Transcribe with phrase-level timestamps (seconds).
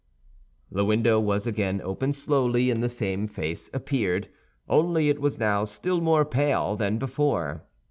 [0.71, 4.29] The window was again opened slowly, and the same face appeared,
[4.67, 7.65] only it was now still more pale than before.